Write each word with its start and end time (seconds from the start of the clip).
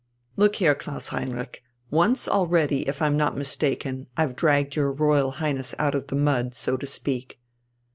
"Look 0.35 0.55
here, 0.55 0.73
Klaus 0.73 1.09
Heinrich, 1.09 1.61
once 1.91 2.27
already, 2.27 2.87
if 2.87 3.03
I'm 3.03 3.15
not 3.15 3.37
mistaken, 3.37 4.07
I've 4.17 4.35
dragged 4.35 4.75
your 4.75 4.91
Royal 4.91 5.33
Highness 5.33 5.75
out 5.77 5.93
of 5.93 6.07
the 6.07 6.15
mud, 6.15 6.55
so 6.55 6.75
to 6.75 6.87
speak...." 6.87 7.39